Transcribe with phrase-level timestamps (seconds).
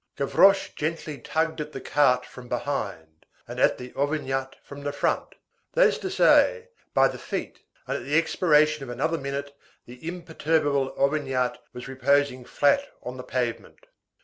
[0.15, 5.35] Gavroche gently tugged at the cart from behind, and at the Auvergnat from the front,
[5.73, 9.99] that is to say, by the feet, and at the expiration of another minute the
[10.07, 13.85] imperturbable Auvergnat was reposing flat on the pavement.